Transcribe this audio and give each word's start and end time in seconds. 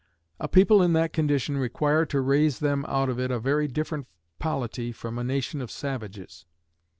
A 0.39 0.47
people 0.47 0.81
in 0.81 0.93
that 0.93 1.13
condition 1.13 1.57
require 1.57 2.07
to 2.07 2.21
raise 2.21 2.57
them 2.57 2.85
out 2.87 3.07
of 3.07 3.19
it 3.19 3.29
a 3.29 3.37
very 3.37 3.67
different 3.67 4.07
polity 4.39 4.91
from 4.91 5.19
a 5.19 5.23
nation 5.23 5.61
of 5.61 5.69
savages. 5.69 6.47